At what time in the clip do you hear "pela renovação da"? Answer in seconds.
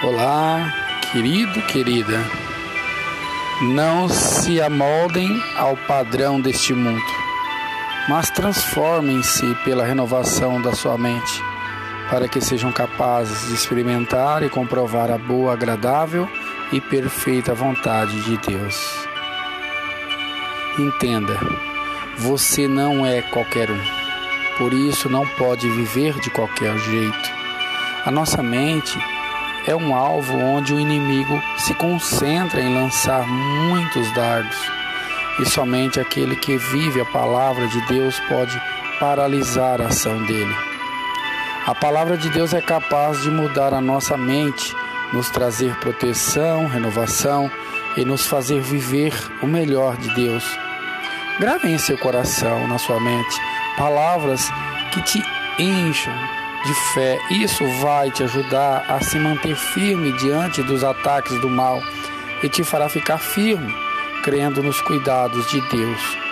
9.64-10.72